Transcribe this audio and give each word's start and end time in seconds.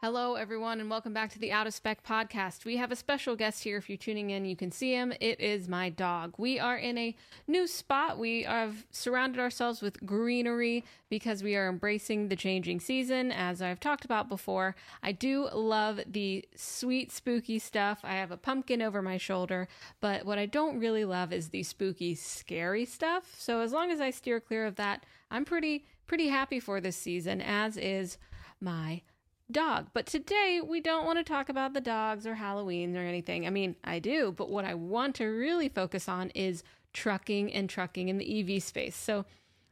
Hello, 0.00 0.36
everyone, 0.36 0.78
and 0.78 0.88
welcome 0.88 1.12
back 1.12 1.32
to 1.32 1.40
the 1.40 1.50
Out 1.50 1.66
of 1.66 1.74
Spec 1.74 2.04
podcast. 2.04 2.64
We 2.64 2.76
have 2.76 2.92
a 2.92 2.96
special 2.96 3.34
guest 3.34 3.64
here. 3.64 3.78
If 3.78 3.88
you're 3.88 3.98
tuning 3.98 4.30
in, 4.30 4.44
you 4.44 4.54
can 4.54 4.70
see 4.70 4.92
him. 4.92 5.12
It 5.20 5.40
is 5.40 5.66
my 5.66 5.88
dog. 5.88 6.34
We 6.38 6.60
are 6.60 6.76
in 6.76 6.96
a 6.96 7.16
new 7.48 7.66
spot. 7.66 8.16
We 8.16 8.44
have 8.44 8.86
surrounded 8.92 9.40
ourselves 9.40 9.82
with 9.82 10.06
greenery 10.06 10.84
because 11.10 11.42
we 11.42 11.56
are 11.56 11.68
embracing 11.68 12.28
the 12.28 12.36
changing 12.36 12.78
season, 12.78 13.32
as 13.32 13.60
I've 13.60 13.80
talked 13.80 14.04
about 14.04 14.28
before. 14.28 14.76
I 15.02 15.10
do 15.10 15.48
love 15.52 15.98
the 16.06 16.44
sweet, 16.54 17.10
spooky 17.10 17.58
stuff. 17.58 17.98
I 18.04 18.14
have 18.14 18.30
a 18.30 18.36
pumpkin 18.36 18.80
over 18.80 19.02
my 19.02 19.16
shoulder, 19.16 19.66
but 20.00 20.24
what 20.24 20.38
I 20.38 20.46
don't 20.46 20.78
really 20.78 21.04
love 21.04 21.32
is 21.32 21.48
the 21.48 21.64
spooky, 21.64 22.14
scary 22.14 22.84
stuff. 22.84 23.34
So 23.36 23.62
as 23.62 23.72
long 23.72 23.90
as 23.90 24.00
I 24.00 24.10
steer 24.10 24.38
clear 24.38 24.64
of 24.64 24.76
that, 24.76 25.04
I'm 25.28 25.44
pretty, 25.44 25.86
pretty 26.06 26.28
happy 26.28 26.60
for 26.60 26.80
this 26.80 26.96
season, 26.96 27.40
as 27.40 27.76
is 27.76 28.16
my 28.60 29.02
dog. 29.50 29.88
But 29.92 30.06
today 30.06 30.60
we 30.64 30.80
don't 30.80 31.06
want 31.06 31.18
to 31.18 31.24
talk 31.24 31.48
about 31.48 31.74
the 31.74 31.80
dogs 31.80 32.26
or 32.26 32.34
Halloween 32.34 32.96
or 32.96 33.04
anything. 33.04 33.46
I 33.46 33.50
mean, 33.50 33.76
I 33.84 33.98
do, 33.98 34.32
but 34.36 34.50
what 34.50 34.64
I 34.64 34.74
want 34.74 35.14
to 35.16 35.26
really 35.26 35.68
focus 35.68 36.08
on 36.08 36.30
is 36.30 36.62
trucking 36.92 37.52
and 37.52 37.68
trucking 37.68 38.08
in 38.08 38.18
the 38.18 38.56
EV 38.56 38.62
space. 38.62 38.96
So, 38.96 39.24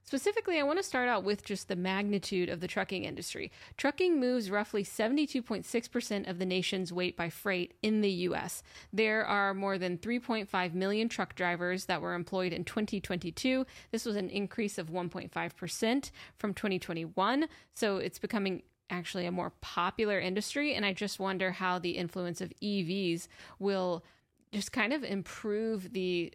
specifically, 0.05 0.61
I 0.61 0.63
want 0.63 0.79
to 0.79 0.83
start 0.83 1.09
out 1.09 1.25
with 1.25 1.45
just 1.45 1.69
the 1.69 1.77
magnitude 1.77 2.49
of 2.49 2.61
the 2.61 2.69
trucking 2.69 3.05
industry. 3.05 3.51
Trucking 3.77 4.21
moves 4.21 4.51
roughly 4.51 4.85
72.6% 4.85 6.31
of 6.31 6.39
the 6.39 6.47
nation's 6.47 6.93
weight 6.93 7.17
by 7.17 7.29
freight 7.29 7.75
in 7.83 8.01
the 8.01 8.11
US. 8.11 8.63
There 8.93 9.27
are 9.27 9.55
more 9.55 9.77
than 9.77 9.99
3.5 9.99 10.75
million 10.75 11.09
truck 11.09 11.35
drivers 11.35 11.87
that 11.87 12.01
were 12.01 12.15
employed 12.15 12.53
in 12.53 12.65
2022. 12.65 13.67
This 13.91 14.07
was 14.07 14.17
an 14.17 14.31
increase 14.31 14.79
of 14.79 14.91
1.5% 14.91 16.11
from 16.39 16.55
2021. 16.55 17.49
So, 17.75 17.97
it's 17.97 18.19
becoming 18.19 18.63
actually 18.91 19.27
a 19.27 19.33
more 19.33 19.53
popular 19.61 20.21
industry. 20.21 20.75
And 20.75 20.85
I 20.85 20.93
just 20.93 21.19
wonder 21.19 21.53
how 21.53 21.79
the 21.79 21.93
influence 21.93 22.41
of 22.41 22.53
EVs 22.63 23.29
will 23.59 24.05
just 24.53 24.73
kind 24.73 24.93
of 24.93 25.05
improve 25.05 25.93
the 25.93 26.33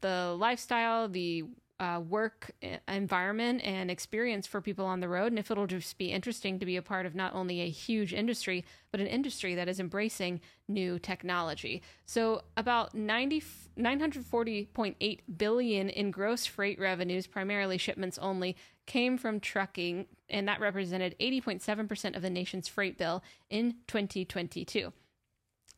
the 0.00 0.36
lifestyle, 0.38 1.08
the 1.08 1.44
uh, 1.80 2.00
work 2.08 2.50
environment 2.88 3.62
and 3.62 3.90
experience 3.90 4.46
for 4.46 4.60
people 4.60 4.84
on 4.84 5.00
the 5.00 5.08
road, 5.08 5.30
and 5.30 5.38
if 5.38 5.50
it'll 5.50 5.66
just 5.66 5.96
be 5.96 6.10
interesting 6.10 6.58
to 6.58 6.66
be 6.66 6.76
a 6.76 6.82
part 6.82 7.06
of 7.06 7.14
not 7.14 7.34
only 7.34 7.60
a 7.60 7.70
huge 7.70 8.12
industry, 8.12 8.64
but 8.90 9.00
an 9.00 9.06
industry 9.06 9.54
that 9.54 9.68
is 9.68 9.78
embracing 9.78 10.40
new 10.66 10.98
technology. 10.98 11.80
So, 12.04 12.42
about 12.56 12.94
90, 12.94 13.42
940.8 13.78 15.20
billion 15.36 15.88
in 15.88 16.10
gross 16.10 16.46
freight 16.46 16.80
revenues, 16.80 17.28
primarily 17.28 17.78
shipments 17.78 18.18
only, 18.18 18.56
came 18.88 19.18
from 19.18 19.38
trucking, 19.38 20.06
and 20.28 20.48
that 20.48 20.58
represented 20.58 21.14
80.7% 21.20 22.16
of 22.16 22.22
the 22.22 22.30
nation's 22.30 22.66
freight 22.66 22.98
bill 22.98 23.22
in 23.50 23.76
2022. 23.86 24.92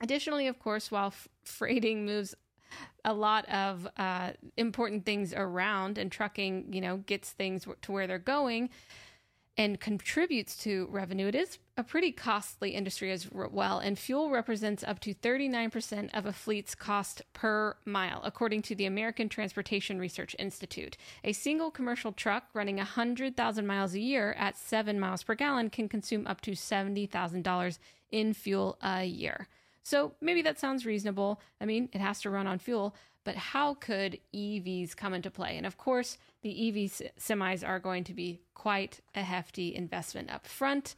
Additionally, 0.01 0.47
of 0.47 0.59
course, 0.59 0.91
while 0.91 1.09
f- 1.09 1.29
freighting 1.45 2.07
moves 2.07 2.35
a 3.05 3.13
lot 3.13 3.47
of 3.49 3.87
uh, 3.99 4.31
important 4.57 5.05
things 5.05 5.35
around, 5.35 5.99
and 5.99 6.11
trucking, 6.11 6.73
you 6.73 6.81
know, 6.81 6.99
gets 6.99 7.31
things 7.31 7.67
to 7.83 7.93
where 7.93 8.07
they're 8.07 8.19
going 8.19 8.71
and 9.61 9.79
contributes 9.79 10.57
to 10.57 10.89
revenue. 10.91 11.27
It 11.27 11.35
is 11.35 11.59
a 11.77 11.85
pretty 11.85 12.13
costly 12.13 12.71
industry 12.71 13.13
as 13.13 13.31
well, 13.31 13.79
and 13.79 13.99
fuel 13.99 14.31
represents 14.31 14.83
up 14.83 15.01
to 15.01 15.13
39% 15.13 16.09
of 16.15 16.25
a 16.25 16.33
fleet's 16.33 16.75
cost 16.75 17.21
per 17.35 17.77
mile, 17.85 18.23
according 18.25 18.63
to 18.63 18.75
the 18.75 18.87
American 18.87 19.29
Transportation 19.29 19.99
Research 19.99 20.35
Institute. 20.39 20.97
A 21.25 21.35
single 21.35 21.71
commercial 21.71 22.11
truck 22.11 22.45
running 22.55 22.79
100,000 22.79 23.67
miles 23.67 23.93
a 23.93 24.01
year 24.01 24.33
at 24.39 24.57
7 24.57 24.99
miles 24.99 25.23
per 25.25 25.35
gallon 25.35 25.69
can 25.69 25.91
consume 25.91 26.27
up 26.27 26.41
to 26.41 26.53
$70,000 26.53 27.79
in 28.11 28.33
fuel 28.33 28.79
a 28.81 29.05
year. 29.05 29.47
So 29.83 30.15
maybe 30.23 30.41
that 30.41 30.59
sounds 30.59 30.87
reasonable. 30.87 31.39
I 31.61 31.67
mean, 31.67 31.91
it 31.93 32.01
has 32.01 32.23
to 32.23 32.31
run 32.31 32.47
on 32.47 32.61
fuel, 32.61 32.97
but 33.25 33.37
how 33.37 33.75
could 33.75 34.21
EVs 34.35 34.97
come 34.97 35.13
into 35.13 35.31
play? 35.31 35.59
And 35.59 35.67
of 35.67 35.77
course, 35.77 36.17
the 36.43 36.69
EV 36.69 36.91
semis 37.19 37.67
are 37.67 37.79
going 37.79 38.05
to 38.05 38.15
be 38.15 38.41
quite 38.55 39.01
a 39.15 39.23
hefty 39.23 39.75
investment 39.75 40.31
up 40.31 40.47
front, 40.47 40.95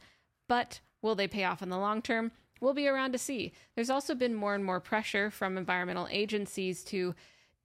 but 0.47 0.79
will 1.01 1.15
they 1.15 1.27
pay 1.27 1.43
off 1.43 1.61
in 1.61 1.69
the 1.69 1.77
long 1.77 2.01
term? 2.01 2.31
We'll 2.61 2.73
be 2.73 2.87
around 2.87 3.11
to 3.11 3.17
see. 3.17 3.51
There's 3.75 3.89
also 3.89 4.15
been 4.15 4.35
more 4.35 4.55
and 4.55 4.63
more 4.63 4.79
pressure 4.79 5.29
from 5.29 5.57
environmental 5.57 6.07
agencies 6.09 6.83
to 6.85 7.13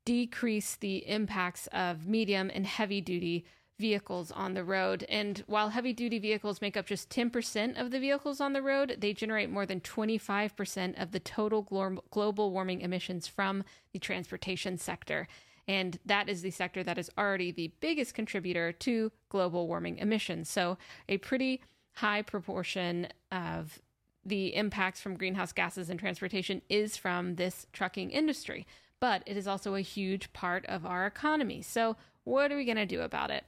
decrease 0.05 0.77
the 0.77 1.09
impacts 1.09 1.69
of 1.69 2.07
medium 2.07 2.51
and 2.53 2.67
heavy 2.67 3.01
duty 3.01 3.45
vehicles 3.79 4.33
on 4.33 4.55
the 4.55 4.65
road. 4.65 5.05
And 5.09 5.43
while 5.47 5.69
heavy 5.69 5.93
duty 5.93 6.19
vehicles 6.19 6.61
make 6.61 6.77
up 6.77 6.87
just 6.87 7.11
10% 7.11 7.81
of 7.81 7.91
the 7.91 8.01
vehicles 8.01 8.41
on 8.41 8.53
the 8.53 8.63
road, 8.63 8.97
they 8.99 9.13
generate 9.13 9.51
more 9.51 9.67
than 9.67 9.81
25% 9.81 11.01
of 11.01 11.13
the 11.13 11.21
total 11.21 11.63
glo- 11.63 12.03
global 12.11 12.51
warming 12.51 12.81
emissions 12.81 13.27
from 13.27 13.65
the 13.93 13.99
transportation 13.99 14.79
sector. 14.79 15.29
And 15.69 15.99
that 16.07 16.29
is 16.31 16.41
the 16.41 16.51
sector 16.51 16.83
that 16.83 16.99
is 16.99 17.11
already 17.19 17.53
the 17.53 17.71
biggest 17.81 18.15
contributor 18.15 18.73
to 18.73 19.13
global 19.29 19.69
warming 19.69 19.99
emissions. 19.99 20.49
So, 20.49 20.79
a 21.09 21.19
pretty 21.19 21.61
high 21.93 22.23
proportion 22.23 23.09
of 23.31 23.79
the 24.25 24.55
impacts 24.55 25.01
from 25.01 25.17
greenhouse 25.17 25.53
gases 25.53 25.91
and 25.91 26.01
transportation 26.01 26.63
is 26.69 26.97
from 26.97 27.37
this 27.37 27.67
trucking 27.73 28.11
industry. 28.11 28.67
But 28.99 29.23
it 29.27 29.37
is 29.37 29.47
also 29.47 29.75
a 29.75 29.81
huge 29.81 30.33
part 30.33 30.65
of 30.67 30.87
our 30.87 31.07
economy. 31.07 31.63
So, 31.63 31.97
what 32.25 32.51
are 32.51 32.57
we 32.57 32.65
going 32.65 32.77
to 32.77 32.87
do 32.87 33.03
about 33.03 33.31
it? 33.31 33.45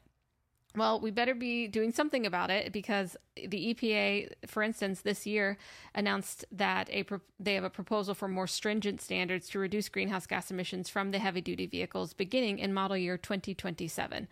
Well, 0.77 1.01
we 1.01 1.11
better 1.11 1.35
be 1.35 1.67
doing 1.67 1.91
something 1.91 2.25
about 2.27 2.51
it 2.51 2.73
because 2.73 3.17
the 3.35 3.75
EPA, 3.75 4.31
for 4.47 4.63
instance, 4.63 5.01
this 5.01 5.27
year 5.27 5.59
announced 5.97 6.45
that 6.53 6.89
a 6.93 7.03
pro- 7.03 7.21
they 7.41 7.55
have 7.55 7.65
a 7.65 7.71
proposal 7.71 8.15
for 8.15 8.29
more 8.29 8.47
stringent 8.47 9.01
standards 9.01 9.49
to 9.49 9.59
reduce 9.59 9.89
greenhouse 9.89 10.27
gas 10.27 10.51
emissions 10.51 10.89
from 10.89 11.11
the 11.11 11.19
heavy 11.19 11.41
duty 11.41 11.67
vehicles 11.67 12.13
beginning 12.13 12.61
in 12.61 12.73
model 12.73 12.97
year 12.97 13.19
2027. 13.19 14.29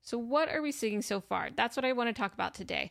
So, 0.00 0.16
what 0.16 0.48
are 0.48 0.62
we 0.62 0.72
seeing 0.72 1.02
so 1.02 1.20
far? 1.20 1.50
That's 1.54 1.76
what 1.76 1.84
I 1.84 1.92
want 1.92 2.08
to 2.08 2.18
talk 2.18 2.32
about 2.32 2.54
today. 2.54 2.90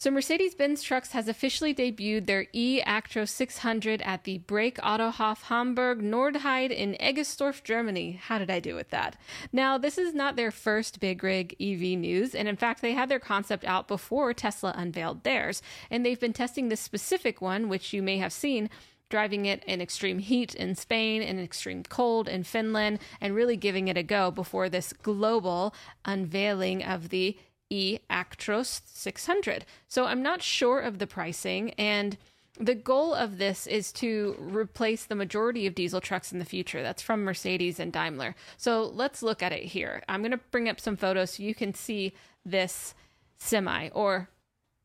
So, 0.00 0.10
Mercedes 0.10 0.54
Benz 0.54 0.82
Trucks 0.82 1.12
has 1.12 1.28
officially 1.28 1.74
debuted 1.74 2.24
their 2.24 2.46
e 2.54 2.80
Actros 2.80 3.28
600 3.28 4.00
at 4.00 4.24
the 4.24 4.38
Brake 4.38 4.78
Autohof 4.78 5.42
Hamburg 5.42 6.00
Nordheide 6.00 6.70
in 6.70 6.94
Egestorf, 6.94 7.62
Germany. 7.62 8.12
How 8.12 8.38
did 8.38 8.50
I 8.50 8.60
do 8.60 8.74
with 8.74 8.88
that? 8.88 9.16
Now, 9.52 9.76
this 9.76 9.98
is 9.98 10.14
not 10.14 10.36
their 10.36 10.50
first 10.50 11.00
big 11.00 11.22
rig 11.22 11.54
EV 11.60 11.98
news, 11.98 12.34
and 12.34 12.48
in 12.48 12.56
fact, 12.56 12.80
they 12.80 12.94
had 12.94 13.10
their 13.10 13.18
concept 13.18 13.62
out 13.66 13.88
before 13.88 14.32
Tesla 14.32 14.72
unveiled 14.74 15.22
theirs, 15.22 15.60
and 15.90 16.02
they've 16.02 16.18
been 16.18 16.32
testing 16.32 16.70
this 16.70 16.80
specific 16.80 17.42
one, 17.42 17.68
which 17.68 17.92
you 17.92 18.02
may 18.02 18.16
have 18.16 18.32
seen 18.32 18.70
driving 19.10 19.44
it 19.44 19.62
in 19.64 19.82
extreme 19.82 20.20
heat 20.20 20.54
in 20.54 20.74
Spain, 20.76 21.20
in 21.20 21.38
extreme 21.38 21.82
cold 21.82 22.26
in 22.26 22.42
Finland, 22.44 23.00
and 23.20 23.34
really 23.34 23.56
giving 23.56 23.88
it 23.88 23.98
a 23.98 24.02
go 24.02 24.30
before 24.30 24.70
this 24.70 24.94
global 24.94 25.74
unveiling 26.06 26.82
of 26.82 27.10
the 27.10 27.36
e 27.70 27.98
Actros 28.10 28.82
600. 28.84 29.64
So 29.88 30.04
I'm 30.04 30.22
not 30.22 30.42
sure 30.42 30.80
of 30.80 30.98
the 30.98 31.06
pricing 31.06 31.70
and 31.74 32.18
the 32.58 32.74
goal 32.74 33.14
of 33.14 33.38
this 33.38 33.66
is 33.66 33.90
to 33.92 34.36
replace 34.38 35.06
the 35.06 35.14
majority 35.14 35.66
of 35.66 35.74
diesel 35.74 36.00
trucks 36.00 36.30
in 36.30 36.38
the 36.38 36.44
future. 36.44 36.82
That's 36.82 37.00
from 37.00 37.24
Mercedes 37.24 37.80
and 37.80 37.92
Daimler. 37.92 38.34
So 38.58 38.84
let's 38.84 39.22
look 39.22 39.42
at 39.42 39.52
it 39.52 39.64
here. 39.64 40.02
I'm 40.08 40.20
going 40.20 40.32
to 40.32 40.40
bring 40.50 40.68
up 40.68 40.78
some 40.78 40.96
photos 40.96 41.30
so 41.30 41.42
you 41.42 41.54
can 41.54 41.72
see 41.72 42.12
this 42.44 42.94
semi 43.38 43.88
or 43.90 44.28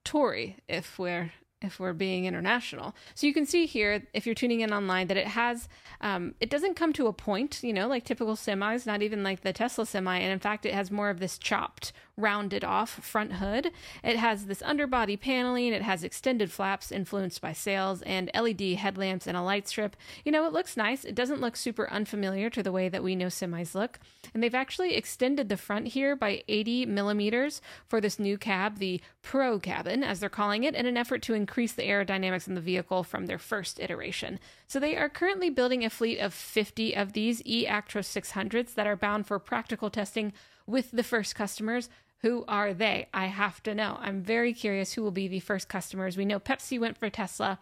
Tory 0.06 0.58
if 0.70 0.98
we're 0.98 1.34
if 1.62 1.80
we're 1.80 1.94
being 1.94 2.26
international. 2.26 2.96
So 3.14 3.28
you 3.28 3.34
can 3.34 3.46
see 3.46 3.66
here, 3.66 4.04
if 4.14 4.26
you're 4.26 4.36
tuning 4.36 4.62
in 4.62 4.74
online, 4.74 5.08
that 5.08 5.18
it 5.18 5.28
has, 5.28 5.68
um, 6.02 6.36
it 6.40 6.50
doesn't 6.50 6.76
come 6.76 6.94
to 6.94 7.08
a 7.08 7.14
point, 7.14 7.64
you 7.64 7.74
know, 7.74 7.88
like 7.88 8.04
typical 8.04 8.36
semis, 8.36 8.86
not 8.86 9.02
even 9.02 9.24
like 9.24 9.42
the 9.42 9.54
Tesla 9.54 9.86
semi. 9.86 10.18
And 10.18 10.32
in 10.32 10.40
fact, 10.40 10.66
it 10.66 10.74
has 10.74 10.92
more 10.92 11.10
of 11.10 11.20
this 11.20 11.38
chopped, 11.38 11.94
rounded 12.18 12.64
off 12.64 12.90
front 12.90 13.34
hood. 13.34 13.72
It 14.04 14.18
has 14.18 14.46
this 14.46 14.62
underbody 14.62 15.18
paneling. 15.18 15.74
It 15.74 15.82
has 15.82 16.04
extended 16.04 16.52
flaps 16.52 16.92
influenced 16.92 17.42
by 17.42 17.54
sails 17.54 18.02
and 18.04 18.30
LED 18.34 18.76
headlamps 18.78 19.28
and 19.28 19.36
a 19.36 19.42
light 19.42 19.68
strip. 19.68 19.96
You 20.24 20.32
know, 20.32 20.46
it 20.46 20.54
looks 20.54 20.78
nice. 20.78 21.04
It 21.04 21.16
doesn't 21.16 21.42
look 21.42 21.56
super 21.56 21.90
unfamiliar 21.90 22.50
to 22.52 22.64
the 22.64 22.72
way 22.72 22.90
that 22.90 23.04
we 23.04 23.16
know 23.16 23.28
semis 23.28 23.76
look. 23.76 24.00
And 24.34 24.44
they've 24.44 24.54
actually 24.54 24.96
extended 24.96 25.50
the 25.50 25.58
front 25.58 25.88
here 25.88 26.16
by 26.16 26.44
80 26.48 26.86
millimeters 26.86 27.62
for 27.88 28.00
this 28.02 28.20
new 28.20 28.38
cab, 28.38 28.80
the 28.80 29.02
Pro 29.26 29.60
cabin, 29.60 30.04
as 30.04 30.20
they're 30.20 30.30
calling 30.30 30.64
it, 30.64 30.76
in 30.76 30.86
an 30.86 30.98
effort 30.98 31.24
to 31.24 31.34
increase 31.34 31.74
the 31.74 31.82
aerodynamics 31.82 32.48
in 32.48 32.54
the 32.54 32.62
vehicle 32.62 33.04
from 33.04 33.26
their 33.26 33.40
first 33.40 33.80
iteration. 33.80 34.40
So 34.68 34.80
they 34.80 34.96
are 34.96 35.10
currently 35.10 35.50
building 35.50 35.84
a 35.84 35.90
fleet 35.90 36.20
of 36.20 36.32
50 36.32 36.96
of 36.96 37.14
these 37.14 37.42
e 37.44 37.66
Actros 37.66 38.08
600s 38.08 38.76
that 38.76 38.86
are 38.86 38.96
bound 38.96 39.26
for 39.26 39.40
practical 39.40 39.90
testing 39.90 40.32
with 40.68 40.92
the 40.92 41.04
first 41.04 41.34
customers 41.34 41.90
who 42.20 42.46
are 42.48 42.74
they? 42.74 43.08
I 43.14 43.26
have 43.28 43.62
to 43.64 43.76
know. 43.76 43.98
I'm 44.00 44.22
very 44.22 44.54
curious 44.54 44.94
who 44.94 45.04
will 45.04 45.12
be 45.12 45.28
the 45.28 45.40
first 45.40 45.70
customers. 45.70 46.18
We 46.18 46.26
know 46.26 46.40
Pepsi 46.40 46.80
went 46.80 46.98
for 46.98 47.10
Tesla. 47.10 47.60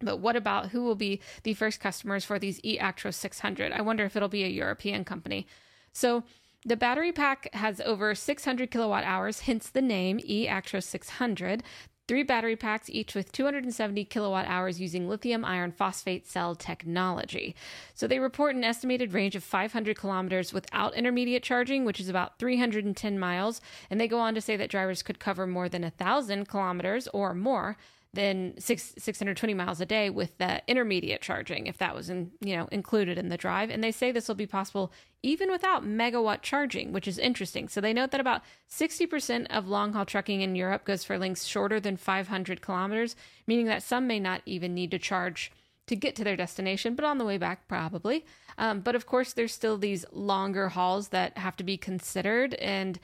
But 0.00 0.18
what 0.18 0.36
about 0.36 0.70
who 0.70 0.82
will 0.84 0.94
be 0.94 1.20
the 1.42 1.54
first 1.54 1.80
customers 1.80 2.24
for 2.24 2.38
these 2.38 2.60
e 2.62 2.78
Actros 2.78 3.14
600? 3.14 3.72
I 3.72 3.82
wonder 3.82 4.04
if 4.04 4.16
it'll 4.16 4.28
be 4.28 4.44
a 4.44 4.48
European 4.48 5.04
company. 5.04 5.46
So 5.92 6.24
the 6.64 6.76
battery 6.76 7.12
pack 7.12 7.52
has 7.54 7.80
over 7.80 8.14
600 8.14 8.70
kilowatt 8.70 9.04
hours, 9.04 9.40
hence 9.40 9.68
the 9.68 9.82
name 9.82 10.18
e 10.22 10.46
Actros 10.46 10.84
600 10.84 11.62
three 12.06 12.22
battery 12.22 12.56
packs, 12.56 12.90
each 12.90 13.14
with 13.14 13.32
270 13.32 14.04
kilowatt 14.04 14.46
hours 14.46 14.80
using 14.80 15.08
lithium 15.08 15.44
iron 15.44 15.72
phosphate 15.72 16.26
cell 16.26 16.54
technology. 16.54 17.54
So 17.94 18.06
they 18.06 18.18
report 18.18 18.54
an 18.54 18.64
estimated 18.64 19.14
range 19.14 19.34
of 19.36 19.42
500 19.42 19.96
kilometers 19.96 20.52
without 20.52 20.94
intermediate 20.94 21.42
charging, 21.42 21.84
which 21.84 22.00
is 22.00 22.08
about 22.08 22.38
310 22.38 23.18
miles. 23.18 23.60
And 23.88 24.00
they 24.00 24.08
go 24.08 24.18
on 24.18 24.34
to 24.34 24.40
say 24.40 24.56
that 24.56 24.70
drivers 24.70 25.02
could 25.02 25.18
cover 25.18 25.46
more 25.46 25.68
than 25.68 25.82
1,000 25.82 26.46
kilometers 26.46 27.08
or 27.08 27.34
more 27.34 27.76
than 28.14 28.54
six, 28.58 28.94
620 28.98 29.54
miles 29.54 29.80
a 29.80 29.86
day 29.86 30.10
with 30.10 30.36
the 30.38 30.62
intermediate 30.68 31.20
charging 31.20 31.66
if 31.66 31.78
that 31.78 31.94
was 31.94 32.10
in, 32.10 32.30
you 32.40 32.56
know 32.56 32.68
included 32.70 33.18
in 33.18 33.28
the 33.28 33.36
drive 33.36 33.70
and 33.70 33.82
they 33.82 33.92
say 33.92 34.10
this 34.10 34.28
will 34.28 34.34
be 34.34 34.46
possible 34.46 34.92
even 35.22 35.50
without 35.50 35.84
megawatt 35.84 36.42
charging 36.42 36.92
which 36.92 37.08
is 37.08 37.18
interesting 37.18 37.68
so 37.68 37.80
they 37.80 37.92
note 37.92 38.10
that 38.10 38.20
about 38.20 38.42
60% 38.70 39.46
of 39.50 39.68
long 39.68 39.92
haul 39.92 40.04
trucking 40.04 40.40
in 40.40 40.54
Europe 40.54 40.84
goes 40.84 41.04
for 41.04 41.18
lengths 41.18 41.44
shorter 41.44 41.80
than 41.80 41.96
500 41.96 42.60
kilometers 42.60 43.16
meaning 43.46 43.66
that 43.66 43.82
some 43.82 44.06
may 44.06 44.20
not 44.20 44.42
even 44.46 44.74
need 44.74 44.90
to 44.90 44.98
charge 44.98 45.50
to 45.86 45.96
get 45.96 46.16
to 46.16 46.24
their 46.24 46.36
destination, 46.36 46.94
but 46.94 47.04
on 47.04 47.18
the 47.18 47.24
way 47.24 47.38
back, 47.38 47.68
probably. 47.68 48.24
Um, 48.56 48.80
but 48.80 48.94
of 48.94 49.06
course, 49.06 49.32
there's 49.32 49.52
still 49.52 49.76
these 49.76 50.04
longer 50.12 50.70
hauls 50.70 51.08
that 51.08 51.36
have 51.36 51.56
to 51.56 51.64
be 51.64 51.76
considered, 51.76 52.54
and 52.54 52.98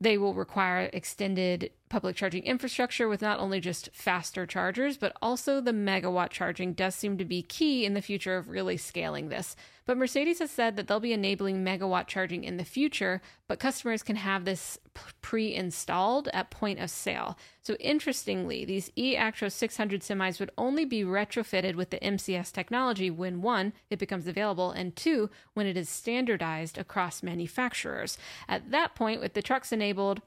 they 0.00 0.18
will 0.18 0.34
require 0.34 0.90
extended 0.92 1.70
public 1.90 2.16
charging 2.16 2.44
infrastructure 2.44 3.08
with 3.08 3.20
not 3.20 3.40
only 3.40 3.60
just 3.60 3.90
faster 3.92 4.46
chargers, 4.46 4.96
but 4.96 5.12
also 5.20 5.60
the 5.60 5.72
megawatt 5.72 6.30
charging 6.30 6.72
does 6.72 6.94
seem 6.94 7.18
to 7.18 7.24
be 7.24 7.42
key 7.42 7.84
in 7.84 7.94
the 7.94 8.00
future 8.00 8.36
of 8.36 8.48
really 8.48 8.76
scaling 8.76 9.28
this. 9.28 9.56
But 9.86 9.98
Mercedes 9.98 10.38
has 10.38 10.52
said 10.52 10.76
that 10.76 10.86
they'll 10.86 11.00
be 11.00 11.12
enabling 11.12 11.64
megawatt 11.64 12.06
charging 12.06 12.44
in 12.44 12.58
the 12.58 12.64
future, 12.64 13.20
but 13.48 13.58
customers 13.58 14.04
can 14.04 14.14
have 14.14 14.44
this 14.44 14.78
pre 15.20 15.52
installed 15.52 16.28
at 16.32 16.50
point 16.50 16.78
of 16.78 16.90
sale. 16.90 17.36
So, 17.60 17.74
interestingly, 17.74 18.64
these 18.64 18.92
e 18.94 19.16
Actros 19.16 19.52
600 19.52 20.00
semis 20.02 20.38
would 20.38 20.52
only 20.56 20.84
be 20.84 21.02
retrofitted 21.02 21.74
with 21.74 21.90
the 21.90 21.98
MCS 21.98 22.52
technology 22.52 23.10
when 23.10 23.42
one, 23.42 23.72
it 23.90 23.98
becomes 23.98 24.28
available, 24.28 24.70
and 24.70 24.94
two, 24.94 25.28
when 25.54 25.66
it 25.66 25.76
is 25.76 25.88
standardized 25.88 26.78
across 26.78 27.22
manufacturers. 27.22 28.16
At 28.48 28.70
that 28.70 28.94
point, 28.94 29.20
with 29.20 29.34
the 29.34 29.42
trucks 29.42 29.72
enabled, 29.72 30.22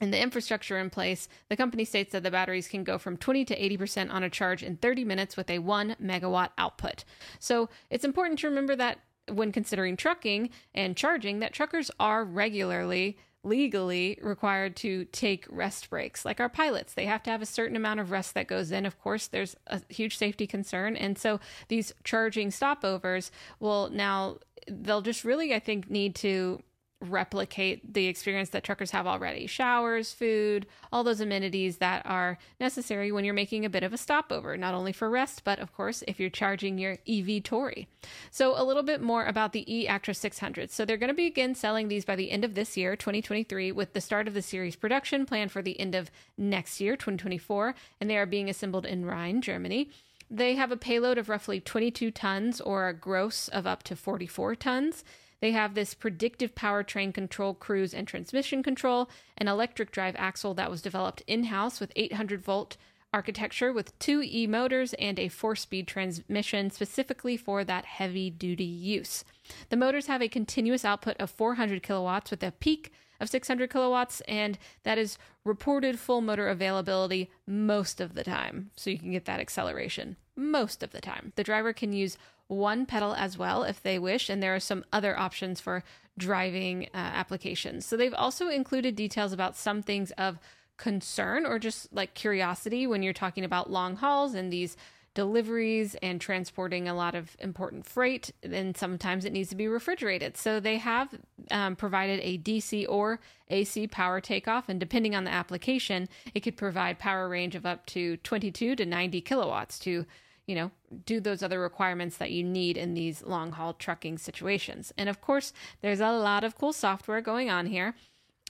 and 0.00 0.12
the 0.12 0.20
infrastructure 0.20 0.78
in 0.78 0.90
place, 0.90 1.28
the 1.48 1.56
company 1.56 1.84
states 1.84 2.12
that 2.12 2.22
the 2.22 2.30
batteries 2.30 2.68
can 2.68 2.84
go 2.84 2.98
from 2.98 3.16
20 3.16 3.44
to 3.46 3.76
80% 3.76 4.10
on 4.10 4.22
a 4.22 4.30
charge 4.30 4.62
in 4.62 4.76
30 4.76 5.04
minutes 5.04 5.36
with 5.36 5.50
a 5.50 5.58
1 5.58 5.96
megawatt 6.02 6.50
output. 6.56 7.04
So 7.38 7.68
it's 7.90 8.04
important 8.04 8.38
to 8.40 8.48
remember 8.48 8.74
that 8.76 8.98
when 9.28 9.52
considering 9.52 9.96
trucking 9.96 10.50
and 10.74 10.96
charging, 10.96 11.40
that 11.40 11.52
truckers 11.52 11.90
are 12.00 12.24
regularly 12.24 13.18
legally 13.42 14.18
required 14.20 14.76
to 14.76 15.06
take 15.06 15.46
rest 15.48 15.88
breaks 15.88 16.26
like 16.26 16.40
our 16.40 16.48
pilots. 16.48 16.92
They 16.92 17.06
have 17.06 17.22
to 17.22 17.30
have 17.30 17.40
a 17.40 17.46
certain 17.46 17.74
amount 17.74 18.00
of 18.00 18.10
rest 18.10 18.34
that 18.34 18.46
goes 18.46 18.70
in. 18.70 18.84
Of 18.84 19.00
course 19.00 19.28
there's 19.28 19.56
a 19.66 19.80
huge 19.88 20.18
safety 20.18 20.46
concern. 20.46 20.94
And 20.94 21.16
so 21.16 21.40
these 21.68 21.94
charging 22.04 22.50
stopovers 22.50 23.30
will 23.58 23.88
now 23.90 24.36
they'll 24.68 25.00
just 25.00 25.24
really 25.24 25.54
i 25.54 25.58
think 25.58 25.90
need 25.90 26.14
to 26.14 26.62
replicate 27.00 27.94
the 27.94 28.06
experience 28.06 28.50
that 28.50 28.62
truckers 28.62 28.90
have 28.90 29.06
already 29.06 29.46
showers, 29.46 30.12
food, 30.12 30.66
all 30.92 31.02
those 31.02 31.20
amenities 31.20 31.78
that 31.78 32.04
are 32.04 32.38
necessary 32.58 33.10
when 33.10 33.24
you're 33.24 33.32
making 33.32 33.64
a 33.64 33.70
bit 33.70 33.82
of 33.82 33.92
a 33.92 33.98
stopover, 33.98 34.56
not 34.56 34.74
only 34.74 34.92
for 34.92 35.08
rest, 35.08 35.42
but 35.44 35.58
of 35.58 35.74
course, 35.74 36.04
if 36.06 36.20
you're 36.20 36.30
charging 36.30 36.78
your 36.78 36.98
EV 37.08 37.42
Tory. 37.42 37.88
So, 38.30 38.60
a 38.60 38.64
little 38.64 38.82
bit 38.82 39.00
more 39.00 39.24
about 39.24 39.52
the 39.52 39.64
e 39.72 39.86
Actros 39.86 40.16
600. 40.16 40.70
So, 40.70 40.84
they're 40.84 40.96
going 40.96 41.08
to 41.08 41.14
begin 41.14 41.54
selling 41.54 41.88
these 41.88 42.04
by 42.04 42.16
the 42.16 42.30
end 42.30 42.44
of 42.44 42.54
this 42.54 42.76
year, 42.76 42.96
2023, 42.96 43.72
with 43.72 43.94
the 43.94 44.00
start 44.00 44.28
of 44.28 44.34
the 44.34 44.42
series 44.42 44.76
production 44.76 45.24
planned 45.24 45.52
for 45.52 45.62
the 45.62 45.78
end 45.80 45.94
of 45.94 46.10
next 46.36 46.80
year, 46.80 46.96
2024, 46.96 47.74
and 48.00 48.10
they 48.10 48.18
are 48.18 48.26
being 48.26 48.50
assembled 48.50 48.84
in 48.84 49.06
Rhein, 49.06 49.40
Germany. 49.40 49.90
They 50.30 50.54
have 50.54 50.70
a 50.70 50.76
payload 50.76 51.18
of 51.18 51.28
roughly 51.28 51.60
22 51.60 52.12
tons 52.12 52.60
or 52.60 52.88
a 52.88 52.94
gross 52.94 53.48
of 53.48 53.66
up 53.66 53.82
to 53.84 53.96
44 53.96 54.54
tons. 54.54 55.02
They 55.40 55.52
have 55.52 55.74
this 55.74 55.94
predictive 55.94 56.54
powertrain 56.54 57.14
control, 57.14 57.54
cruise, 57.54 57.94
and 57.94 58.06
transmission 58.06 58.62
control, 58.62 59.08
an 59.38 59.48
electric 59.48 59.90
drive 59.90 60.16
axle 60.18 60.54
that 60.54 60.70
was 60.70 60.82
developed 60.82 61.22
in 61.26 61.44
house 61.44 61.80
with 61.80 61.92
800 61.96 62.42
volt 62.42 62.76
architecture 63.12 63.72
with 63.72 63.98
two 63.98 64.22
E 64.22 64.46
motors 64.46 64.94
and 64.94 65.18
a 65.18 65.28
four 65.28 65.56
speed 65.56 65.88
transmission 65.88 66.70
specifically 66.70 67.36
for 67.36 67.64
that 67.64 67.84
heavy 67.84 68.30
duty 68.30 68.64
use. 68.64 69.24
The 69.68 69.76
motors 69.76 70.06
have 70.06 70.22
a 70.22 70.28
continuous 70.28 70.84
output 70.84 71.16
of 71.18 71.30
400 71.30 71.82
kilowatts 71.82 72.30
with 72.30 72.42
a 72.42 72.52
peak 72.52 72.92
of 73.18 73.28
600 73.28 73.70
kilowatts, 73.70 74.22
and 74.22 74.58
that 74.82 74.96
is 74.96 75.18
reported 75.44 75.98
full 75.98 76.20
motor 76.20 76.48
availability 76.48 77.30
most 77.46 78.00
of 78.00 78.14
the 78.14 78.24
time. 78.24 78.70
So 78.76 78.90
you 78.90 78.98
can 78.98 79.10
get 79.10 79.26
that 79.26 79.40
acceleration 79.40 80.16
most 80.36 80.82
of 80.82 80.92
the 80.92 81.00
time. 81.00 81.32
The 81.36 81.44
driver 81.44 81.72
can 81.72 81.92
use 81.92 82.16
one 82.50 82.84
pedal 82.84 83.14
as 83.14 83.38
well 83.38 83.62
if 83.62 83.82
they 83.82 83.98
wish, 83.98 84.28
and 84.28 84.42
there 84.42 84.54
are 84.54 84.60
some 84.60 84.84
other 84.92 85.18
options 85.18 85.60
for 85.60 85.84
driving 86.18 86.84
uh, 86.92 86.96
applications. 86.96 87.86
So 87.86 87.96
they've 87.96 88.14
also 88.14 88.48
included 88.48 88.96
details 88.96 89.32
about 89.32 89.56
some 89.56 89.82
things 89.82 90.10
of 90.12 90.38
concern 90.76 91.46
or 91.46 91.58
just 91.58 91.92
like 91.92 92.14
curiosity 92.14 92.86
when 92.86 93.02
you're 93.02 93.12
talking 93.12 93.44
about 93.44 93.70
long 93.70 93.96
hauls 93.96 94.34
and 94.34 94.52
these 94.52 94.76
deliveries 95.14 95.96
and 96.02 96.20
transporting 96.20 96.88
a 96.88 96.94
lot 96.94 97.14
of 97.14 97.36
important 97.40 97.84
freight, 97.84 98.32
and 98.42 98.76
sometimes 98.76 99.24
it 99.24 99.32
needs 99.32 99.50
to 99.50 99.56
be 99.56 99.66
refrigerated. 99.66 100.36
So 100.36 100.60
they 100.60 100.78
have 100.78 101.08
um, 101.50 101.76
provided 101.76 102.20
a 102.22 102.38
DC 102.38 102.86
or 102.88 103.20
AC 103.48 103.88
power 103.88 104.20
takeoff, 104.20 104.68
and 104.68 104.78
depending 104.78 105.14
on 105.14 105.24
the 105.24 105.32
application, 105.32 106.08
it 106.34 106.40
could 106.40 106.56
provide 106.56 106.98
power 106.98 107.28
range 107.28 107.54
of 107.54 107.66
up 107.66 107.86
to 107.86 108.16
22 108.18 108.76
to 108.76 108.86
90 108.86 109.20
kilowatts 109.20 109.78
to 109.80 110.06
you 110.50 110.56
know, 110.56 110.72
do 111.06 111.20
those 111.20 111.44
other 111.44 111.60
requirements 111.60 112.16
that 112.16 112.32
you 112.32 112.42
need 112.42 112.76
in 112.76 112.94
these 112.94 113.22
long 113.22 113.52
haul 113.52 113.72
trucking 113.72 114.18
situations. 114.18 114.92
And 114.98 115.08
of 115.08 115.20
course, 115.20 115.52
there's 115.80 116.00
a 116.00 116.10
lot 116.10 116.42
of 116.42 116.58
cool 116.58 116.72
software 116.72 117.20
going 117.20 117.48
on 117.48 117.66
here, 117.66 117.94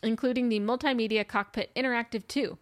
including 0.02 0.48
the 0.48 0.60
Multimedia 0.60 1.28
Cockpit 1.28 1.70
Interactive 1.76 2.26
2. 2.26 2.56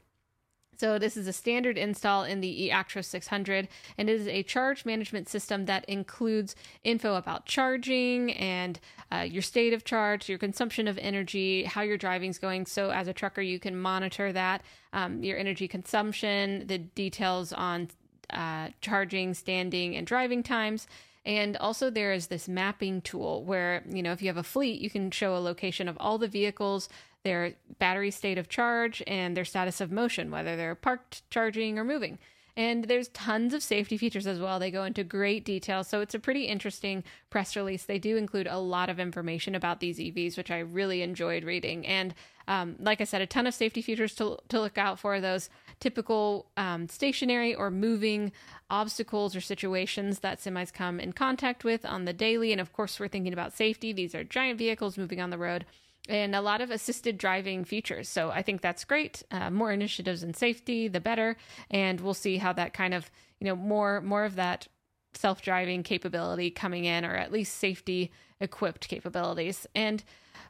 So 0.76 0.98
this 0.98 1.16
is 1.16 1.28
a 1.28 1.32
standard 1.32 1.78
install 1.78 2.24
in 2.24 2.40
the 2.40 2.68
eActros 2.68 3.04
600, 3.04 3.68
and 3.96 4.10
it 4.10 4.12
is 4.12 4.26
a 4.26 4.42
charge 4.42 4.84
management 4.84 5.28
system 5.28 5.66
that 5.66 5.84
includes 5.84 6.56
info 6.82 7.14
about 7.14 7.46
charging 7.46 8.32
and 8.32 8.80
uh, 9.12 9.18
your 9.18 9.42
state 9.42 9.72
of 9.72 9.84
charge, 9.84 10.28
your 10.28 10.38
consumption 10.38 10.88
of 10.88 10.98
energy, 10.98 11.62
how 11.62 11.82
your 11.82 11.96
driving's 11.96 12.38
going. 12.38 12.66
So 12.66 12.90
as 12.90 13.06
a 13.06 13.12
trucker, 13.12 13.40
you 13.40 13.60
can 13.60 13.76
monitor 13.76 14.32
that, 14.32 14.62
um, 14.92 15.22
your 15.22 15.38
energy 15.38 15.68
consumption, 15.68 16.66
the 16.66 16.78
details 16.78 17.52
on 17.52 17.88
uh, 18.30 18.68
charging, 18.80 19.34
standing, 19.34 19.96
and 19.96 20.06
driving 20.06 20.42
times. 20.42 20.86
And 21.24 21.56
also, 21.58 21.90
there 21.90 22.12
is 22.12 22.28
this 22.28 22.48
mapping 22.48 23.02
tool 23.02 23.44
where, 23.44 23.82
you 23.88 24.02
know, 24.02 24.12
if 24.12 24.22
you 24.22 24.28
have 24.28 24.36
a 24.36 24.42
fleet, 24.42 24.80
you 24.80 24.88
can 24.88 25.10
show 25.10 25.36
a 25.36 25.38
location 25.38 25.88
of 25.88 25.96
all 26.00 26.16
the 26.16 26.28
vehicles, 26.28 26.88
their 27.22 27.54
battery 27.78 28.10
state 28.10 28.38
of 28.38 28.48
charge, 28.48 29.02
and 29.06 29.36
their 29.36 29.44
status 29.44 29.80
of 29.80 29.92
motion, 29.92 30.30
whether 30.30 30.56
they're 30.56 30.74
parked, 30.74 31.28
charging, 31.30 31.78
or 31.78 31.84
moving. 31.84 32.18
And 32.56 32.84
there's 32.84 33.08
tons 33.10 33.54
of 33.54 33.62
safety 33.62 33.96
features 33.96 34.26
as 34.26 34.40
well. 34.40 34.58
They 34.58 34.72
go 34.72 34.82
into 34.82 35.04
great 35.04 35.44
detail. 35.44 35.84
So 35.84 36.00
it's 36.00 36.16
a 36.16 36.18
pretty 36.18 36.46
interesting 36.46 37.04
press 37.30 37.54
release. 37.54 37.84
They 37.84 38.00
do 38.00 38.16
include 38.16 38.48
a 38.48 38.58
lot 38.58 38.88
of 38.88 38.98
information 38.98 39.54
about 39.54 39.78
these 39.78 40.00
EVs, 40.00 40.36
which 40.36 40.50
I 40.50 40.58
really 40.58 41.02
enjoyed 41.02 41.44
reading. 41.44 41.86
And 41.86 42.16
um, 42.48 42.74
like 42.80 43.00
I 43.00 43.04
said, 43.04 43.22
a 43.22 43.26
ton 43.26 43.46
of 43.46 43.54
safety 43.54 43.82
features 43.82 44.14
to, 44.16 44.38
to 44.48 44.60
look 44.60 44.78
out 44.78 44.98
for 44.98 45.20
those 45.20 45.48
typical 45.78 46.50
um, 46.56 46.88
stationary 46.88 47.54
or 47.54 47.70
moving 47.70 48.32
obstacles 48.70 49.36
or 49.36 49.40
situations 49.40 50.20
that 50.20 50.40
semis 50.40 50.72
come 50.72 50.98
in 50.98 51.12
contact 51.12 51.62
with 51.62 51.84
on 51.84 52.06
the 52.06 52.12
daily. 52.12 52.50
And 52.50 52.60
of 52.60 52.72
course, 52.72 52.98
we're 52.98 53.06
thinking 53.08 53.32
about 53.32 53.52
safety. 53.52 53.92
These 53.92 54.14
are 54.14 54.24
giant 54.24 54.58
vehicles 54.58 54.98
moving 54.98 55.20
on 55.20 55.30
the 55.30 55.38
road 55.38 55.66
and 56.08 56.34
a 56.34 56.40
lot 56.40 56.60
of 56.60 56.70
assisted 56.70 57.18
driving 57.18 57.64
features. 57.64 58.08
So 58.08 58.30
I 58.30 58.42
think 58.42 58.62
that's 58.62 58.84
great. 58.84 59.22
Uh, 59.30 59.50
more 59.50 59.70
initiatives 59.70 60.22
in 60.22 60.32
safety, 60.32 60.88
the 60.88 61.00
better. 61.00 61.36
And 61.70 62.00
we'll 62.00 62.14
see 62.14 62.38
how 62.38 62.54
that 62.54 62.72
kind 62.72 62.94
of, 62.94 63.10
you 63.38 63.46
know, 63.46 63.56
more 63.56 64.00
more 64.00 64.24
of 64.24 64.36
that 64.36 64.68
self-driving 65.14 65.82
capability 65.82 66.50
coming 66.50 66.84
in, 66.84 67.04
or 67.04 67.14
at 67.14 67.32
least 67.32 67.56
safety 67.56 68.10
equipped 68.40 68.88
capabilities. 68.88 69.66
And 69.74 70.02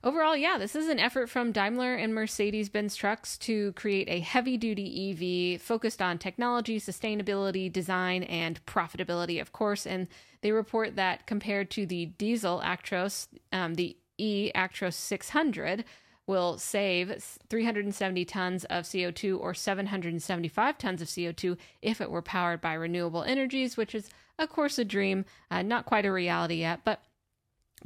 overall, 0.02 0.37
yeah, 0.37 0.59
this 0.59 0.75
is 0.75 0.88
an 0.88 0.99
effort 0.99 1.28
from 1.28 1.52
Daimler 1.52 1.95
and 1.95 2.14
Mercedes-Benz 2.14 2.97
trucks 2.97 3.37
to 3.38 3.73
create 3.73 4.09
a 4.09 4.21
heavy-duty 4.21 5.57
EV 5.57 5.61
focused 5.61 6.00
on 6.00 6.19
technology, 6.19 6.81
sustainability, 6.81 7.73
design, 7.73 8.23
and 8.25 8.64
profitability, 8.67 9.40
of 9.40 9.52
course. 9.52 9.87
And 9.87 10.09
they 10.40 10.52
report 10.52 10.97
that 10.97 11.26
compared 11.26 11.71
to 11.73 11.87
the 11.87 12.07
diesel 12.07 12.61
Actros, 12.64 13.28
um, 13.52 13.75
the 13.75 13.97
E 14.19 14.50
Actros 14.55 14.95
600 14.95 15.85
will 16.26 16.59
save 16.59 17.38
370 17.49 18.25
tons 18.26 18.64
of 18.67 18.85
CO2 18.85 19.40
or 19.40 19.55
775 19.55 20.76
tons 20.76 21.00
of 21.00 21.09
CO2 21.09 21.57
if 21.81 22.00
it 22.00 22.11
were 22.11 22.21
powered 22.21 22.61
by 22.61 22.75
renewable 22.75 23.23
energies, 23.23 23.76
which 23.76 23.95
is, 23.95 24.11
of 24.38 24.50
course, 24.50 24.78
a 24.78 24.85
dream, 24.85 25.25
uh, 25.50 25.62
not 25.62 25.87
quite 25.87 26.05
a 26.05 26.12
reality 26.12 26.57
yet, 26.57 26.81
but 26.85 27.02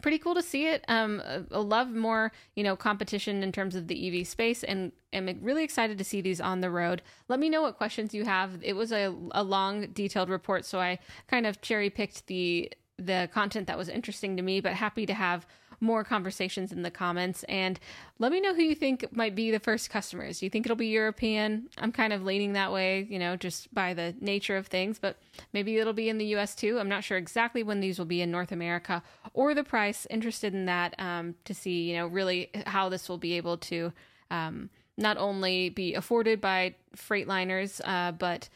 pretty 0.01 0.19
cool 0.19 0.35
to 0.35 0.43
see 0.43 0.67
it. 0.67 0.85
Um, 0.89 1.23
I 1.27 1.59
love 1.59 1.91
more, 1.91 2.33
you 2.55 2.65
know, 2.65 2.77
competition 2.77 3.43
in 3.43 3.53
terms 3.53 3.75
of 3.75 3.89
the 3.89 4.21
EV 4.21 4.27
space, 4.27 4.65
and 4.65 4.93
am 5.13 5.29
really 5.43 5.65
excited 5.65 5.99
to 5.99 6.05
see 6.05 6.21
these 6.21 6.41
on 6.41 6.61
the 6.61 6.71
road. 6.71 7.03
Let 7.29 7.39
me 7.41 7.49
know 7.49 7.63
what 7.63 7.77
questions 7.77 8.15
you 8.15 8.25
have. 8.25 8.59
It 8.63 8.75
was 8.75 8.93
a, 8.93 9.15
a 9.33 9.43
long, 9.43 9.89
detailed 9.89 10.31
report, 10.31 10.65
so 10.65 10.81
I 10.81 10.99
kind 11.29 11.47
of 11.47 11.61
cherry 11.61 11.91
picked 11.91 12.27
the 12.27 12.73
the 12.99 13.29
content 13.33 13.67
that 13.67 13.79
was 13.79 13.89
interesting 13.89 14.37
to 14.37 14.43
me, 14.43 14.61
but 14.61 14.75
happy 14.75 15.07
to 15.07 15.15
have 15.15 15.47
more 15.83 16.05
conversations 16.05 16.73
in 16.73 16.83
the 16.83 16.91
comments. 16.91 17.43
And 17.45 17.79
let 18.19 18.33
me 18.33 18.41
know 18.41 18.55
who 18.55 18.63
you 18.63 18.75
think 18.75 19.15
might 19.15 19.35
be 19.35 19.51
the 19.51 19.59
first 19.59 19.91
customers. 19.91 20.39
Do 20.39 20.47
you 20.47 20.51
think 20.51 20.65
it'll 20.65 20.77
be 20.77 20.87
European? 20.87 21.69
I'm 21.77 21.93
kind 21.93 22.13
of 22.13 22.23
leaning 22.23 22.53
that 22.55 22.73
way, 22.73 23.07
you 23.11 23.19
know, 23.19 23.37
just 23.37 23.75
by 23.75 23.93
the 23.93 24.15
nature 24.21 24.57
of 24.57 24.69
things, 24.69 24.99
but 24.99 25.17
maybe 25.53 25.77
it'll 25.77 25.93
be 25.93 26.09
in 26.09 26.19
the 26.19 26.37
US 26.37 26.55
too. 26.55 26.79
I'm 26.79 26.89
not 26.89 27.05
sure 27.05 27.19
exactly 27.19 27.63
when 27.63 27.81
these 27.81 27.99
will 27.99 28.07
be 28.07 28.23
in 28.23 28.31
North 28.31 28.53
America 28.53 29.03
or 29.35 29.55
the 29.55 29.65
price. 29.65 30.07
Interested 30.09 30.55
in 30.55 30.67
that 30.67 30.95
um, 30.99 31.35
to 31.45 31.53
see, 31.53 31.91
you 31.91 31.97
know, 31.97 32.07
really 32.07 32.51
how 32.67 32.89
this 32.89 33.09
will 33.09 33.19
be 33.19 33.35
able 33.35 33.59
to 33.59 33.93
um, 34.31 34.71
not 34.97 35.17
only 35.17 35.69
be 35.69 35.95
afforded 35.95 36.41
by 36.41 36.75
Freightliners, 36.97 37.81
uh, 37.85 38.13
but 38.13 38.49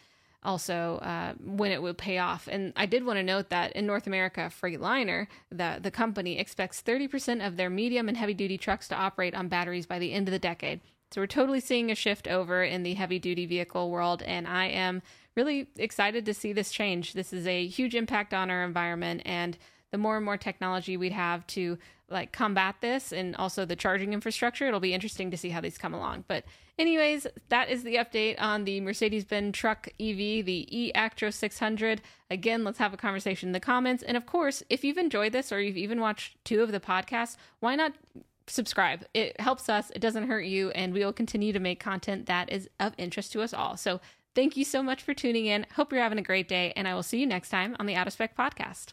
also 0.47 0.99
uh, 1.03 1.35
when 1.45 1.73
it 1.73 1.83
would 1.83 1.99
pay 1.99 2.19
off. 2.19 2.49
And 2.51 2.73
I 2.77 2.87
did 2.87 3.05
want 3.05 3.19
to 3.19 3.23
note 3.23 3.51
that 3.51 3.73
in 3.73 3.85
North 3.85 4.07
America, 4.07 4.51
Freightliner, 4.51 5.27
the, 5.51 5.79
the 5.83 5.91
company, 5.91 6.39
expects 6.39 6.83
30% 6.83 7.47
of 7.47 7.57
their 7.57 7.69
medium 7.69 8.09
and 8.09 8.17
heavy 8.17 8.35
duty 8.35 8.57
trucks 8.57 8.89
to 8.89 8.95
operate 8.95 9.35
on 9.35 9.49
batteries 9.49 9.87
by 9.87 9.99
the 9.99 10.13
end 10.13 10.29
of 10.29 10.33
the 10.33 10.39
decade. 10.39 10.81
So 11.11 11.21
we're 11.21 11.27
totally 11.27 11.61
seeing 11.61 11.91
a 11.91 11.95
shift 11.95 12.27
over 12.27 12.63
in 12.65 12.83
the 12.83 12.95
heavy 12.95 13.19
duty 13.19 13.47
vehicle 13.47 13.91
world, 13.91 14.23
and 14.23 14.47
I 14.47 14.67
am 14.67 15.03
really 15.37 15.69
excited 15.77 16.27
to 16.27 16.35
see 16.35 16.53
this 16.53 16.73
change. 16.73 17.13
This 17.13 17.33
is 17.33 17.47
a 17.47 17.67
huge 17.67 17.95
impact 17.95 18.35
on 18.35 18.51
our 18.51 18.65
environment, 18.65 19.23
and 19.25 19.57
the 19.93 19.99
more 19.99 20.17
and 20.17 20.25
more 20.25 20.37
technology 20.37 20.97
we'd 20.97 21.13
have 21.13 21.47
to 21.49 21.79
like 22.09 22.33
combat 22.33 22.77
this 22.81 23.13
and 23.13 23.35
also 23.37 23.65
the 23.65 23.77
charging 23.77 24.13
infrastructure, 24.13 24.67
it'll 24.67 24.81
be 24.81 24.95
interesting 24.95 25.31
to 25.31 25.37
see 25.37 25.51
how 25.51 25.61
these 25.61 25.79
come 25.79 25.95
along. 25.95 26.25
But 26.29 26.45
anyways, 26.79 27.27
that 27.49 27.69
is 27.69 27.83
the 27.83 27.97
update 27.97 28.37
on 28.39 28.65
the 28.65 28.81
Mercedes-Benz 28.81 29.57
truck 29.57 29.89
EV, 29.99 30.45
the 30.45 30.67
e-Actros 30.71 31.35
600. 31.35 32.03
Again, 32.31 32.65
let's 32.65 32.79
have 32.79 32.95
a 32.95 32.97
conversation 32.97 33.49
in 33.49 33.53
the 33.53 33.61
comments. 33.61 34.03
And 34.03 34.17
of 34.17 34.27
course, 34.27 34.63
if 34.71 34.85
you've 34.85 34.99
enjoyed 34.99 35.33
this 35.33 35.51
or 35.51 35.61
you've 35.61 35.77
even 35.77 36.01
watched 36.01 36.37
two 36.45 36.63
of 36.63 36.73
the 36.73 36.81
podcasts, 36.81 37.37
why 37.61 37.75
not 37.75 37.93
subscribe? 38.47 39.05
It 39.13 39.41
helps 39.41 39.69
us, 39.69 39.91
it 39.91 40.01
doesn't 40.01 40.29
hurt 40.29 40.45
you, 40.45 40.71
and 40.71 40.93
we 40.93 41.05
will 41.05 41.13
continue 41.13 41.53
to 41.53 41.59
make 41.61 41.81
content 41.81 42.27
that 42.27 42.53
is 42.53 42.69
of 42.79 42.93
interest 42.99 43.33
to 43.33 43.43
us 43.43 43.53
all. 43.53 43.77
So 43.77 44.01
thank 44.37 44.57
you 44.57 44.65
so 44.65 44.83
much 44.83 45.03
for 45.03 45.15
tuning 45.15 45.47
in. 45.47 45.67
Hope 45.75 45.93
you're 45.93 46.03
having 46.03 46.19
a 46.19 46.23
great 46.23 46.47
day, 46.47 46.73
and 46.77 46.87
I 46.87 46.95
will 46.95 47.03
see 47.03 47.19
you 47.19 47.27
next 47.27 47.49
time 47.49 47.75
on 47.81 47.87
the 47.87 47.97
Out 47.97 48.07
of 48.07 48.13
Spec 48.13 48.37
podcast. 48.37 48.93